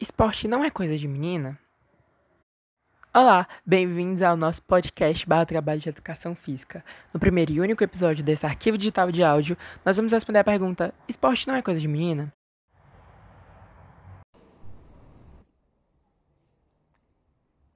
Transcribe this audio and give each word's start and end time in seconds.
Esporte 0.00 0.48
não 0.48 0.64
é 0.64 0.70
coisa 0.70 0.96
de 0.96 1.06
menina? 1.06 1.60
Olá, 3.12 3.46
bem-vindos 3.66 4.22
ao 4.22 4.34
nosso 4.34 4.62
podcast 4.62 5.28
barra 5.28 5.44
Trabalho 5.44 5.78
de 5.78 5.90
Educação 5.90 6.34
Física. 6.34 6.82
No 7.12 7.20
primeiro 7.20 7.52
e 7.52 7.60
único 7.60 7.84
episódio 7.84 8.24
desse 8.24 8.46
arquivo 8.46 8.78
digital 8.78 9.12
de 9.12 9.22
áudio, 9.22 9.58
nós 9.84 9.98
vamos 9.98 10.10
responder 10.10 10.38
a 10.38 10.44
pergunta: 10.44 10.94
Esporte 11.06 11.46
não 11.46 11.54
é 11.54 11.60
coisa 11.60 11.78
de 11.78 11.86
menina? 11.86 12.32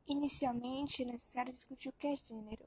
Inicialmente, 0.09 1.03
é 1.03 1.05
necessário 1.05 1.53
discutir 1.53 1.91
o 1.91 1.93
que 1.93 2.07
é 2.07 2.17
gênero. 2.17 2.65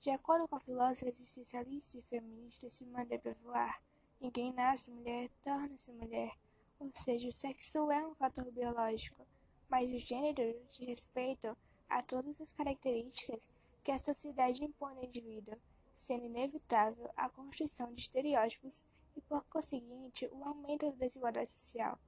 De 0.00 0.08
acordo 0.08 0.48
com 0.48 0.56
a 0.56 0.60
filósofa 0.60 1.08
existencialista 1.08 1.98
e 1.98 2.02
feminista 2.02 2.70
Simone 2.70 3.04
de 3.04 3.18
Beauvoir, 3.18 3.82
ninguém 4.18 4.54
nasce 4.54 4.90
mulher, 4.90 5.28
torna-se 5.42 5.92
mulher, 5.92 6.30
ou 6.78 6.90
seja, 6.92 7.28
o 7.28 7.32
sexo 7.32 7.90
é 7.90 8.06
um 8.06 8.14
fator 8.14 8.50
biológico, 8.50 9.26
mas 9.68 9.92
o 9.92 9.98
gênero 9.98 10.60
diz 10.68 10.86
respeito 10.86 11.56
a 11.88 12.02
todas 12.02 12.40
as 12.40 12.52
características 12.52 13.48
que 13.82 13.90
a 13.90 13.98
sociedade 13.98 14.64
impõe 14.64 14.94
no 14.94 15.04
indivíduo, 15.04 15.56
sendo 15.92 16.24
inevitável 16.24 17.10
a 17.16 17.28
construção 17.28 17.92
de 17.92 18.00
estereótipos 18.00 18.84
e, 19.16 19.20
por 19.22 19.44
conseguinte, 19.44 20.26
o 20.32 20.44
aumento 20.44 20.90
da 20.90 20.96
desigualdade 20.96 21.50
social, 21.50 21.98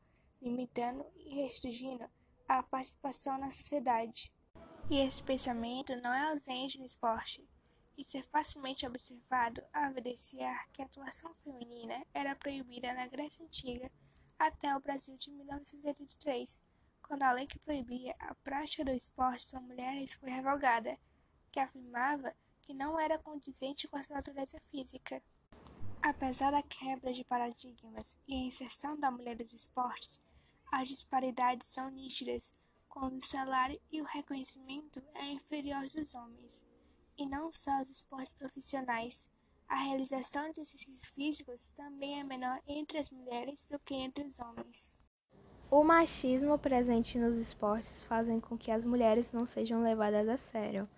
limitando 0.41 1.05
e 1.17 1.43
restringindo 1.43 2.05
a 2.49 2.63
participação 2.63 3.39
na 3.39 3.51
sociedade. 3.51 4.33
E 4.91 4.99
esse 4.99 5.23
pensamento 5.23 5.95
não 6.01 6.13
é 6.13 6.29
ausente 6.31 6.79
no 6.79 6.87
esporte. 6.87 7.45
Isso 7.99 8.17
é 8.19 8.23
facilmente 8.25 8.87
observado 8.87 9.63
ao 9.73 9.91
evidenciar 9.91 10.69
que 10.73 10.83
a 10.83 10.85
atuação 10.85 11.35
feminina 11.35 12.05
era 12.13 12.37
proibida 12.37 12.93
na 12.93 13.07
Grécia 13.07 13.45
Antiga 13.45 13.91
até 14.39 14.75
o 14.77 14.81
Brasil 14.81 15.17
de 15.17 15.31
1983, 15.31 16.63
quando 17.03 17.23
a 17.23 17.33
lei 17.33 17.47
que 17.47 17.59
proibia 17.59 18.15
a 18.19 18.35
prática 18.35 18.85
do 18.85 18.91
esporte 18.91 19.51
com 19.51 19.61
mulheres 19.61 20.13
foi 20.15 20.31
revogada, 20.31 20.99
que 21.53 21.61
afirmava 21.61 22.35
que 22.63 22.75
não 22.75 22.99
era 22.99 23.19
condizente 23.19 23.87
com 23.87 23.97
a 23.97 24.03
sua 24.03 24.17
natureza 24.17 24.59
física. 24.61 25.23
Apesar 26.03 26.51
da 26.51 26.63
quebra 26.63 27.13
de 27.13 27.25
paradigmas 27.25 28.17
e 28.27 28.35
a 28.35 28.47
inserção 28.47 28.99
da 28.99 29.11
mulher 29.11 29.39
nos 29.39 29.53
esportes, 29.53 30.21
as 30.71 30.89
disparidades 30.89 31.69
são 31.69 31.91
nítidas 31.91 32.53
quando 32.89 33.19
o 33.19 33.25
salário 33.25 33.81
e 33.91 34.01
o 34.01 34.05
reconhecimento 34.05 35.03
é 35.15 35.27
inferior 35.27 35.83
aos 35.83 35.93
dos 35.93 36.15
homens, 36.15 36.67
e 37.17 37.27
não 37.27 37.53
só 37.53 37.81
os 37.81 37.91
esportes 37.91 38.33
profissionais. 38.33 39.31
A 39.69 39.77
realização 39.77 40.51
de 40.53 40.61
exercícios 40.61 41.05
físicos 41.07 41.71
também 41.71 42.21
é 42.21 42.25
menor 42.25 42.61
entre 42.69 42.99
as 42.99 43.11
mulheres 43.11 43.67
do 43.67 43.79
que 43.81 43.95
entre 43.95 44.25
os 44.25 44.39
homens. 44.39 44.97
O 45.69 45.83
machismo 45.83 46.57
presente 46.57 47.19
nos 47.19 47.37
esportes 47.37 48.05
fazem 48.05 48.39
com 48.39 48.57
que 48.57 48.71
as 48.71 48.85
mulheres 48.85 49.33
não 49.33 49.45
sejam 49.45 49.83
levadas 49.83 50.29
a 50.29 50.37
sério. 50.37 50.89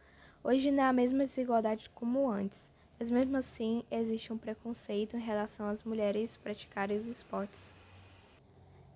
Hoje 0.44 0.70
não 0.70 0.82
é 0.82 0.86
a 0.86 0.92
mesma 0.92 1.20
desigualdade 1.20 1.88
como 1.90 2.30
antes, 2.30 2.70
mas 2.98 3.10
mesmo 3.10 3.38
assim 3.38 3.82
existe 3.90 4.32
um 4.32 4.38
preconceito 4.38 5.16
em 5.16 5.20
relação 5.20 5.68
às 5.68 5.82
mulheres 5.82 6.36
praticarem 6.36 6.98
os 6.98 7.06
esportes. 7.06 7.74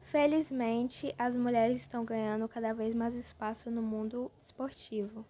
Felizmente, 0.02 1.14
as 1.18 1.34
mulheres 1.34 1.78
estão 1.78 2.04
ganhando 2.04 2.46
cada 2.46 2.74
vez 2.74 2.94
mais 2.94 3.14
espaço 3.14 3.70
no 3.70 3.80
mundo 3.80 4.30
esportivo. 4.38 5.24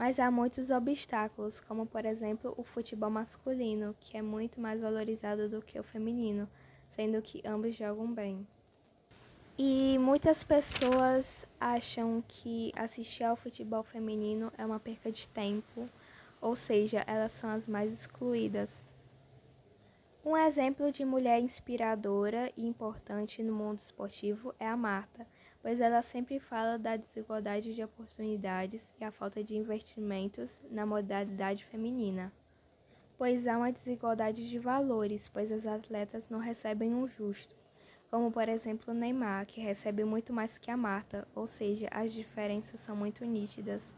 Mas 0.00 0.18
há 0.18 0.30
muitos 0.30 0.70
obstáculos, 0.70 1.60
como 1.60 1.84
por 1.84 2.06
exemplo 2.06 2.54
o 2.56 2.64
futebol 2.64 3.10
masculino, 3.10 3.94
que 4.00 4.16
é 4.16 4.22
muito 4.22 4.58
mais 4.58 4.80
valorizado 4.80 5.46
do 5.46 5.60
que 5.60 5.78
o 5.78 5.82
feminino, 5.82 6.48
sendo 6.88 7.20
que 7.20 7.42
ambos 7.46 7.76
jogam 7.76 8.10
bem. 8.10 8.46
E 9.58 9.98
muitas 9.98 10.42
pessoas 10.42 11.46
acham 11.60 12.24
que 12.26 12.72
assistir 12.74 13.24
ao 13.24 13.36
futebol 13.36 13.82
feminino 13.82 14.50
é 14.56 14.64
uma 14.64 14.80
perca 14.80 15.12
de 15.12 15.28
tempo, 15.28 15.86
ou 16.40 16.56
seja, 16.56 17.04
elas 17.06 17.32
são 17.32 17.50
as 17.50 17.68
mais 17.68 17.92
excluídas. 17.92 18.88
Um 20.24 20.34
exemplo 20.34 20.90
de 20.90 21.04
mulher 21.04 21.42
inspiradora 21.42 22.50
e 22.56 22.66
importante 22.66 23.42
no 23.42 23.52
mundo 23.52 23.76
esportivo 23.76 24.54
é 24.58 24.66
a 24.66 24.78
Marta, 24.78 25.26
pois 25.62 25.80
ela 25.80 26.02
sempre 26.02 26.38
fala 26.38 26.78
da 26.78 26.96
desigualdade 26.96 27.74
de 27.74 27.84
oportunidades 27.84 28.92
e 28.98 29.04
a 29.04 29.10
falta 29.10 29.44
de 29.44 29.56
investimentos 29.56 30.60
na 30.70 30.86
modalidade 30.86 31.64
feminina. 31.64 32.32
Pois 33.18 33.46
há 33.46 33.58
uma 33.58 33.70
desigualdade 33.70 34.48
de 34.48 34.58
valores, 34.58 35.28
pois 35.28 35.52
as 35.52 35.66
atletas 35.66 36.30
não 36.30 36.38
recebem 36.38 36.94
o 36.94 37.04
um 37.04 37.06
justo, 37.06 37.54
como 38.10 38.32
por 38.32 38.48
exemplo 38.48 38.94
Neymar, 38.94 39.46
que 39.46 39.60
recebe 39.60 40.04
muito 40.04 40.32
mais 40.32 40.56
que 40.56 40.70
a 40.70 40.76
Marta, 40.76 41.28
ou 41.34 41.46
seja, 41.46 41.88
as 41.90 42.12
diferenças 42.12 42.80
são 42.80 42.96
muito 42.96 43.24
nítidas. 43.24 43.96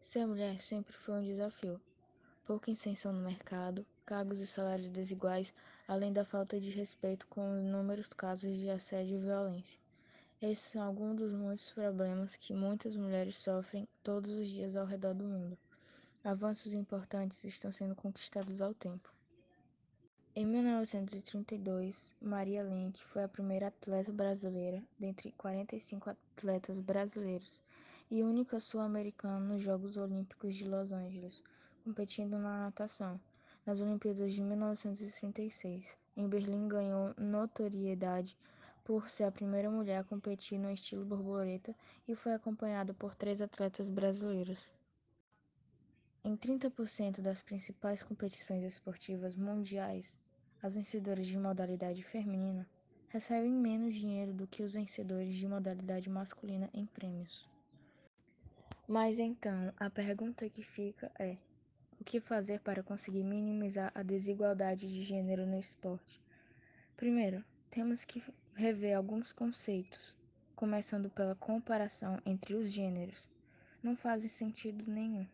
Ser 0.00 0.26
mulher 0.26 0.60
sempre 0.60 0.92
foi 0.92 1.14
um 1.14 1.22
desafio. 1.22 1.80
Pouca 2.44 2.72
inserção 2.72 3.12
no 3.12 3.24
mercado, 3.24 3.86
cargos 4.04 4.40
e 4.40 4.46
salários 4.48 4.90
desiguais, 4.90 5.54
além 5.86 6.12
da 6.12 6.24
falta 6.24 6.58
de 6.58 6.70
respeito 6.70 7.28
com 7.28 7.54
os 7.54 7.64
inúmeros 7.64 8.08
casos 8.08 8.56
de 8.56 8.68
assédio 8.68 9.18
e 9.18 9.22
violência. 9.22 9.78
Esses 10.42 10.72
são 10.72 10.82
alguns 10.82 11.18
dos 11.18 11.32
muitos 11.32 11.70
problemas 11.70 12.34
que 12.34 12.52
muitas 12.52 12.96
mulheres 12.96 13.36
sofrem 13.36 13.86
todos 14.02 14.28
os 14.32 14.48
dias 14.48 14.74
ao 14.74 14.84
redor 14.84 15.14
do 15.14 15.22
mundo. 15.22 15.56
Avanços 16.24 16.72
importantes 16.72 17.44
estão 17.44 17.70
sendo 17.70 17.94
conquistados 17.94 18.60
ao 18.60 18.74
tempo. 18.74 19.08
Em 20.34 20.44
1932, 20.44 22.16
Maria 22.20 22.64
Lenk 22.64 23.00
foi 23.04 23.22
a 23.22 23.28
primeira 23.28 23.68
atleta 23.68 24.10
brasileira 24.10 24.82
dentre 24.98 25.30
45 25.38 26.10
atletas 26.10 26.80
brasileiros 26.80 27.60
e 28.10 28.20
única 28.24 28.58
sul-americana 28.58 29.38
nos 29.38 29.62
Jogos 29.62 29.96
Olímpicos 29.96 30.56
de 30.56 30.66
Los 30.66 30.90
Angeles, 30.90 31.40
competindo 31.84 32.36
na 32.36 32.64
natação. 32.64 33.20
Nas 33.64 33.80
Olimpíadas 33.80 34.34
de 34.34 34.42
1936, 34.42 35.96
em 36.16 36.28
Berlim 36.28 36.66
ganhou 36.66 37.14
notoriedade 37.16 38.36
por 38.84 39.08
ser 39.08 39.24
a 39.24 39.32
primeira 39.32 39.70
mulher 39.70 39.98
a 39.98 40.04
competir 40.04 40.58
no 40.58 40.70
estilo 40.70 41.04
borboleta 41.04 41.74
e 42.06 42.14
foi 42.14 42.32
acompanhada 42.32 42.92
por 42.92 43.14
três 43.14 43.40
atletas 43.40 43.88
brasileiros. 43.88 44.72
Em 46.24 46.36
30% 46.36 47.20
das 47.20 47.42
principais 47.42 48.02
competições 48.02 48.62
esportivas 48.62 49.34
mundiais, 49.34 50.20
as 50.62 50.74
vencedoras 50.74 51.26
de 51.26 51.36
modalidade 51.36 52.02
feminina 52.02 52.68
recebem 53.08 53.52
menos 53.52 53.94
dinheiro 53.94 54.32
do 54.32 54.46
que 54.46 54.62
os 54.62 54.74
vencedores 54.74 55.34
de 55.34 55.46
modalidade 55.46 56.08
masculina 56.08 56.70
em 56.72 56.86
prêmios. 56.86 57.48
Mas 58.86 59.18
então, 59.18 59.72
a 59.76 59.90
pergunta 59.90 60.48
que 60.48 60.62
fica 60.62 61.10
é: 61.18 61.36
o 62.00 62.04
que 62.04 62.20
fazer 62.20 62.60
para 62.60 62.82
conseguir 62.82 63.22
minimizar 63.22 63.92
a 63.94 64.02
desigualdade 64.02 64.86
de 64.86 65.02
gênero 65.02 65.46
no 65.46 65.58
esporte? 65.58 66.20
Primeiro, 66.96 67.44
temos 67.70 68.04
que 68.04 68.22
rever 68.54 68.96
alguns 68.96 69.32
conceitos, 69.32 70.14
começando 70.54 71.10
pela 71.10 71.34
comparação 71.34 72.20
entre 72.24 72.54
os 72.54 72.70
gêneros. 72.70 73.28
Não 73.82 73.96
faz 73.96 74.22
sentido 74.30 74.84
nenhum, 74.90 75.26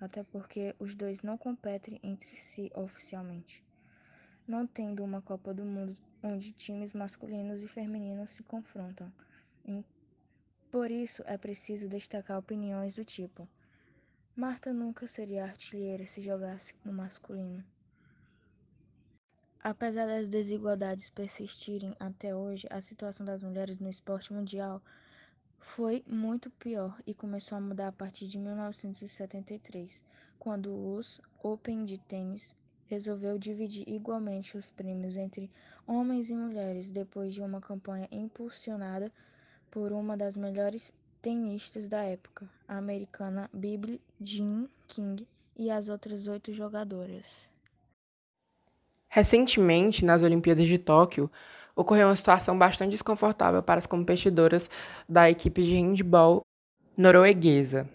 até 0.00 0.22
porque 0.22 0.74
os 0.78 0.94
dois 0.94 1.22
não 1.22 1.36
competem 1.36 2.00
entre 2.02 2.36
si 2.36 2.70
oficialmente. 2.74 3.64
Não 4.46 4.66
tendo 4.66 5.04
uma 5.04 5.20
Copa 5.20 5.52
do 5.52 5.64
Mundo 5.64 5.94
onde 6.22 6.52
times 6.52 6.92
masculinos 6.92 7.62
e 7.62 7.68
femininos 7.68 8.30
se 8.30 8.42
confrontam. 8.42 9.12
Por 10.70 10.90
isso 10.90 11.22
é 11.26 11.36
preciso 11.36 11.88
destacar 11.88 12.38
opiniões 12.38 12.94
do 12.94 13.04
tipo: 13.04 13.48
Marta 14.34 14.72
nunca 14.72 15.06
seria 15.06 15.44
artilheira 15.44 16.06
se 16.06 16.22
jogasse 16.22 16.74
no 16.84 16.92
masculino. 16.92 17.64
Apesar 19.62 20.06
das 20.06 20.26
desigualdades 20.26 21.10
persistirem 21.10 21.94
até 22.00 22.34
hoje, 22.34 22.66
a 22.70 22.80
situação 22.80 23.26
das 23.26 23.42
mulheres 23.42 23.78
no 23.78 23.90
esporte 23.90 24.32
mundial 24.32 24.82
foi 25.58 26.02
muito 26.06 26.48
pior 26.52 26.98
e 27.06 27.12
começou 27.12 27.58
a 27.58 27.60
mudar 27.60 27.88
a 27.88 27.92
partir 27.92 28.26
de 28.26 28.38
1973, 28.38 30.02
quando 30.38 30.74
os 30.96 31.20
Open 31.42 31.84
de 31.84 31.98
tênis 31.98 32.56
resolveu 32.86 33.38
dividir 33.38 33.86
igualmente 33.86 34.56
os 34.56 34.70
prêmios 34.70 35.14
entre 35.14 35.50
homens 35.86 36.30
e 36.30 36.34
mulheres 36.34 36.90
depois 36.90 37.34
de 37.34 37.42
uma 37.42 37.60
campanha 37.60 38.08
impulsionada 38.10 39.12
por 39.70 39.92
uma 39.92 40.16
das 40.16 40.38
melhores 40.38 40.90
tenistas 41.20 41.86
da 41.86 42.02
época, 42.02 42.48
a 42.66 42.78
americana 42.78 43.50
Billie 43.52 44.00
Jean 44.18 44.70
King 44.88 45.28
e 45.54 45.70
as 45.70 45.90
outras 45.90 46.26
oito 46.26 46.50
jogadoras. 46.50 47.50
Recentemente, 49.12 50.04
nas 50.04 50.22
Olimpíadas 50.22 50.68
de 50.68 50.78
Tóquio, 50.78 51.28
ocorreu 51.74 52.06
uma 52.06 52.14
situação 52.14 52.56
bastante 52.56 52.92
desconfortável 52.92 53.60
para 53.60 53.78
as 53.78 53.86
competidoras 53.86 54.70
da 55.08 55.28
equipe 55.28 55.64
de 55.64 55.74
handball 55.74 56.42
norueguesa. 56.96 57.88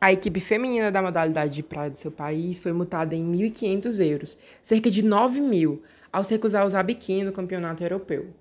A 0.00 0.12
equipe 0.12 0.38
feminina 0.38 0.92
da 0.92 1.02
modalidade 1.02 1.54
de 1.54 1.62
praia 1.62 1.90
do 1.90 1.98
seu 1.98 2.12
país 2.12 2.60
foi 2.60 2.72
multada 2.72 3.16
em 3.16 3.24
1.500 3.32 4.04
euros, 4.04 4.38
cerca 4.62 4.88
de 4.88 5.02
9 5.02 5.40
mil, 5.40 5.82
ao 6.12 6.22
se 6.22 6.34
recusar 6.34 6.62
a 6.62 6.66
usar 6.66 6.84
biquíni 6.84 7.24
no 7.24 7.32
campeonato 7.32 7.82
europeu. 7.82 8.32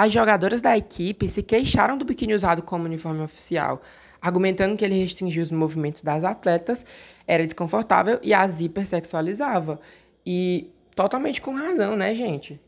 As 0.00 0.12
jogadoras 0.12 0.62
da 0.62 0.78
equipe 0.78 1.28
se 1.28 1.42
queixaram 1.42 1.98
do 1.98 2.04
biquíni 2.04 2.32
usado 2.32 2.62
como 2.62 2.84
uniforme 2.84 3.20
oficial, 3.20 3.82
argumentando 4.22 4.76
que 4.76 4.84
ele 4.84 4.94
restringia 4.94 5.42
os 5.42 5.50
movimentos 5.50 6.02
das 6.02 6.22
atletas, 6.22 6.86
era 7.26 7.44
desconfortável 7.44 8.20
e 8.22 8.32
as 8.32 8.60
hipersexualizava. 8.60 9.80
E 10.24 10.70
totalmente 10.94 11.42
com 11.42 11.52
razão, 11.52 11.96
né, 11.96 12.14
gente? 12.14 12.60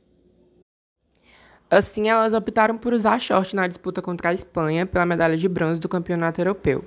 Assim, 1.70 2.08
elas 2.08 2.34
optaram 2.34 2.76
por 2.76 2.92
usar 2.92 3.20
short 3.20 3.54
na 3.54 3.68
disputa 3.68 4.02
contra 4.02 4.30
a 4.30 4.34
Espanha 4.34 4.84
pela 4.84 5.06
medalha 5.06 5.36
de 5.36 5.48
bronze 5.48 5.78
do 5.78 5.88
campeonato 5.88 6.40
europeu. 6.40 6.84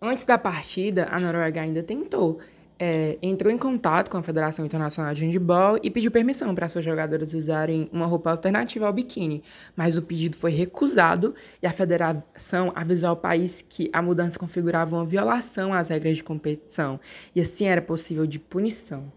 Antes 0.00 0.24
da 0.24 0.38
partida, 0.38 1.08
a 1.10 1.20
Noruega 1.20 1.60
ainda 1.60 1.82
tentou. 1.82 2.40
É, 2.78 3.16
entrou 3.22 3.50
em 3.50 3.56
contato 3.56 4.10
com 4.10 4.18
a 4.18 4.22
Federação 4.22 4.66
Internacional 4.66 5.14
de 5.14 5.24
Handball 5.24 5.78
e 5.82 5.90
pediu 5.90 6.10
permissão 6.10 6.54
para 6.54 6.68
suas 6.68 6.84
jogadoras 6.84 7.32
usarem 7.32 7.88
uma 7.90 8.04
roupa 8.04 8.30
alternativa 8.30 8.86
ao 8.86 8.92
biquíni, 8.92 9.42
mas 9.74 9.96
o 9.96 10.02
pedido 10.02 10.36
foi 10.36 10.50
recusado 10.50 11.34
e 11.62 11.66
a 11.66 11.72
federação 11.72 12.70
avisou 12.74 13.08
ao 13.08 13.16
país 13.16 13.64
que 13.66 13.88
a 13.94 14.02
mudança 14.02 14.38
configurava 14.38 14.94
uma 14.94 15.06
violação 15.06 15.72
às 15.72 15.88
regras 15.88 16.18
de 16.18 16.24
competição 16.24 17.00
e 17.34 17.40
assim 17.40 17.64
era 17.64 17.80
possível 17.80 18.26
de 18.26 18.38
punição. 18.38 19.10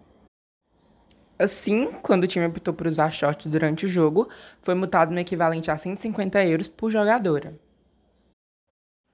Assim, 1.37 1.91
quando 2.01 2.23
o 2.23 2.27
time 2.27 2.45
optou 2.45 2.73
por 2.73 2.87
usar 2.87 3.11
shorts 3.11 3.51
durante 3.51 3.85
o 3.85 3.89
jogo, 3.89 4.29
foi 4.61 4.73
multado 4.73 5.13
no 5.13 5.19
equivalente 5.19 5.69
a 5.69 5.77
150 5.77 6.45
euros 6.45 6.67
por 6.69 6.91
jogadora. 6.91 7.53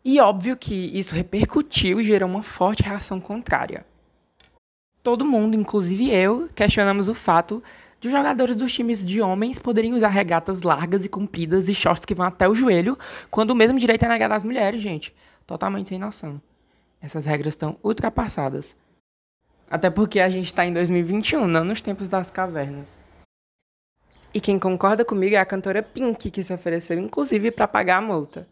E 0.03 0.19
óbvio 0.19 0.55
que 0.55 0.75
isso 0.97 1.15
repercutiu 1.15 1.99
e 1.99 2.03
gerou 2.03 2.29
uma 2.29 2.43
forte 2.43 2.83
reação 2.83 3.19
contrária. 3.19 3.83
Todo 5.05 5.23
mundo, 5.23 5.55
inclusive 5.55 6.09
eu, 6.09 6.49
questionamos 6.55 7.07
o 7.07 7.13
fato 7.13 7.61
de 8.01 8.07
os 8.07 8.11
jogadores 8.11 8.55
dos 8.55 8.73
times 8.73 9.05
de 9.05 9.21
homens 9.21 9.59
poderem 9.59 9.93
usar 9.93 10.07
regatas 10.07 10.63
largas 10.63 11.05
e 11.05 11.07
compridas 11.07 11.69
e 11.69 11.75
shorts 11.75 12.05
que 12.05 12.15
vão 12.15 12.25
até 12.25 12.49
o 12.49 12.55
joelho, 12.55 12.97
quando 13.29 13.51
o 13.51 13.55
mesmo 13.55 13.77
direito 13.77 14.03
é 14.03 14.07
negado 14.07 14.33
às 14.33 14.41
mulheres, 14.41 14.81
gente. 14.81 15.13
Totalmente 15.45 15.89
sem 15.89 15.99
noção. 15.99 16.41
Essas 16.99 17.23
regras 17.23 17.51
estão 17.51 17.77
ultrapassadas. 17.83 18.75
Até 19.69 19.91
porque 19.91 20.19
a 20.19 20.27
gente 20.27 20.47
está 20.47 20.65
em 20.65 20.73
2021, 20.73 21.45
não 21.45 21.63
nos 21.63 21.83
tempos 21.83 22.07
das 22.07 22.31
cavernas. 22.31 22.97
E 24.33 24.41
quem 24.41 24.57
concorda 24.57 25.05
comigo 25.05 25.35
é 25.35 25.37
a 25.37 25.45
cantora 25.45 25.83
Pink, 25.83 26.31
que 26.31 26.43
se 26.43 26.51
ofereceu 26.51 26.97
inclusive 26.97 27.51
para 27.51 27.67
pagar 27.67 27.97
a 27.97 28.01
multa. 28.01 28.47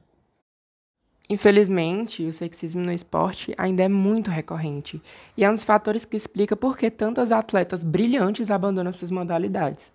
Infelizmente, 1.29 2.25
o 2.25 2.33
sexismo 2.33 2.81
no 2.81 2.91
esporte 2.91 3.53
ainda 3.57 3.83
é 3.83 3.87
muito 3.87 4.29
recorrente 4.29 5.01
e 5.37 5.43
é 5.43 5.49
um 5.49 5.55
dos 5.55 5.63
fatores 5.63 6.03
que 6.03 6.17
explica 6.17 6.55
por 6.55 6.77
que 6.77 6.91
tantas 6.91 7.31
atletas 7.31 7.83
brilhantes 7.83 8.51
abandonam 8.51 8.91
suas 8.91 9.09
modalidades. 9.09 9.91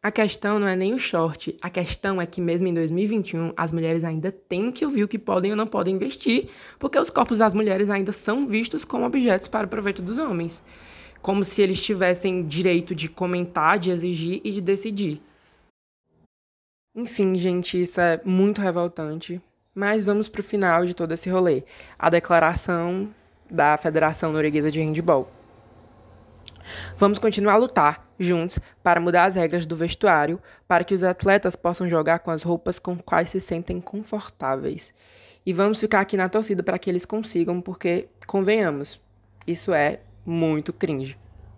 A 0.00 0.12
questão 0.12 0.60
não 0.60 0.68
é 0.68 0.76
nem 0.76 0.94
o 0.94 0.98
short, 0.98 1.56
a 1.60 1.68
questão 1.68 2.20
é 2.20 2.26
que 2.26 2.40
mesmo 2.40 2.68
em 2.68 2.74
2021 2.74 3.52
as 3.56 3.72
mulheres 3.72 4.04
ainda 4.04 4.30
têm 4.30 4.70
que 4.70 4.84
ouvir 4.84 5.02
o 5.02 5.08
que 5.08 5.18
podem 5.18 5.50
ou 5.50 5.56
não 5.56 5.66
podem 5.66 5.96
investir, 5.96 6.50
porque 6.78 6.98
os 6.98 7.10
corpos 7.10 7.38
das 7.38 7.52
mulheres 7.52 7.90
ainda 7.90 8.12
são 8.12 8.46
vistos 8.46 8.84
como 8.84 9.04
objetos 9.04 9.48
para 9.48 9.66
o 9.66 9.68
proveito 9.68 10.00
dos 10.00 10.18
homens, 10.18 10.62
como 11.20 11.42
se 11.42 11.62
eles 11.62 11.82
tivessem 11.82 12.46
direito 12.46 12.94
de 12.94 13.08
comentar, 13.08 13.78
de 13.78 13.90
exigir 13.90 14.40
e 14.44 14.52
de 14.52 14.60
decidir. 14.60 15.20
Enfim, 16.94 17.34
gente, 17.34 17.82
isso 17.82 18.00
é 18.00 18.20
muito 18.24 18.60
revoltante. 18.60 19.42
Mas 19.80 20.04
vamos 20.04 20.28
para 20.28 20.40
o 20.40 20.42
final 20.42 20.84
de 20.84 20.92
todo 20.92 21.14
esse 21.14 21.30
rolê, 21.30 21.62
a 21.96 22.10
declaração 22.10 23.14
da 23.48 23.76
Federação 23.76 24.32
Norueguesa 24.32 24.72
de 24.72 24.80
Handball. 24.80 25.30
Vamos 26.96 27.20
continuar 27.20 27.52
a 27.52 27.58
lutar 27.58 28.04
juntos 28.18 28.58
para 28.82 29.00
mudar 29.00 29.26
as 29.26 29.36
regras 29.36 29.66
do 29.66 29.76
vestuário, 29.76 30.42
para 30.66 30.82
que 30.82 30.94
os 30.94 31.04
atletas 31.04 31.54
possam 31.54 31.88
jogar 31.88 32.18
com 32.18 32.32
as 32.32 32.42
roupas 32.42 32.80
com 32.80 32.98
quais 32.98 33.30
se 33.30 33.40
sentem 33.40 33.80
confortáveis. 33.80 34.92
E 35.46 35.52
vamos 35.52 35.78
ficar 35.78 36.00
aqui 36.00 36.16
na 36.16 36.28
torcida 36.28 36.60
para 36.60 36.76
que 36.76 36.90
eles 36.90 37.04
consigam, 37.04 37.60
porque, 37.60 38.08
convenhamos, 38.26 39.00
isso 39.46 39.72
é 39.72 40.00
muito 40.26 40.72
cringe. 40.72 41.16